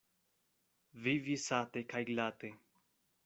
[1.07, 2.53] Vivi sate kaj glate.